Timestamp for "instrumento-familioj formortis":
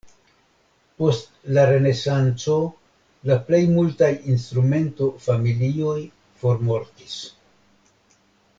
4.37-7.19